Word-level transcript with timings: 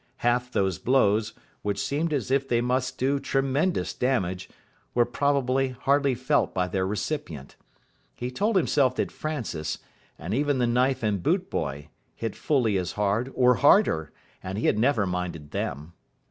Half 0.25 0.51
those 0.51 0.79
blows, 0.79 1.33
which 1.61 1.77
seemed 1.79 2.11
as 2.11 2.31
if 2.31 2.47
they 2.47 2.59
must 2.59 2.97
do 2.97 3.19
tremendous 3.19 3.93
damage, 3.93 4.49
were 4.95 5.05
probably 5.05 5.69
hardly 5.79 6.15
felt 6.15 6.55
by 6.55 6.67
their 6.67 6.87
recipient. 6.87 7.55
He 8.15 8.31
told 8.31 8.55
himself 8.55 8.95
that 8.95 9.11
Francis, 9.11 9.77
and 10.17 10.33
even 10.33 10.57
the 10.57 10.65
knife 10.65 11.03
and 11.03 11.21
boot 11.21 11.51
boy, 11.51 11.89
hit 12.15 12.35
fully 12.35 12.79
as 12.79 12.93
hard, 12.93 13.31
or 13.35 13.53
harder, 13.57 14.11
and 14.41 14.57
he 14.57 14.65
had 14.65 14.79
never 14.79 15.05
minded 15.05 15.51
them. 15.51 15.93